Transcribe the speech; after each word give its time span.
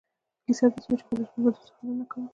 کیسه 0.45 0.65
داسې 0.73 0.87
وه 0.91 0.97
چې 0.99 1.03
قریشو 1.09 1.37
به 1.37 1.39
دوه 1.43 1.51
سفرونه 1.65 2.03
کول. 2.11 2.23